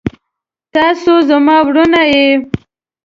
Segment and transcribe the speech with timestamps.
[0.73, 2.27] تاسو زما وروڼه يې.